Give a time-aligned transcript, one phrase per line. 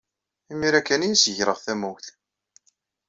[0.51, 2.05] Imir-a kan ay as-greɣ tamawt.